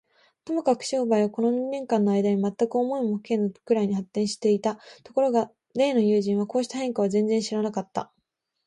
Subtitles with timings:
[0.45, 4.79] ともかく商売は、この二年間のあいだに、まったく思いもかけぬくらいに発展していた。
[5.03, 8.11] ところが例の友人は、こうした変化を全然知らなかった。